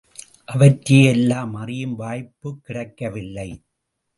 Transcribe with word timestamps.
அவற்றை 0.45 1.03
எல்லாம் 1.05 1.53
அறியும் 1.55 1.95
வாய்ப்புக் 1.95 2.63
கிடைக்கவில்லை. 2.63 3.49